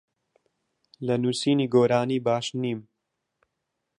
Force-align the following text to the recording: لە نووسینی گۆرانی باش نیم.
لە 1.05 1.15
نووسینی 1.23 1.67
گۆرانی 1.73 2.17
باش 2.25 2.47
نیم. 2.61 2.79